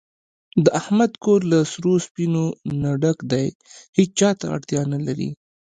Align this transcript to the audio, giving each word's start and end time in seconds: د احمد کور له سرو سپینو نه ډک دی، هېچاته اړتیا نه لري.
د 0.63 0.65
احمد 0.79 1.11
کور 1.23 1.39
له 1.51 1.59
سرو 1.71 1.93
سپینو 2.05 2.45
نه 2.81 2.91
ډک 3.01 3.17
دی، 3.31 3.47
هېچاته 3.97 4.45
اړتیا 4.55 4.81
نه 4.93 4.99
لري. 5.05 5.29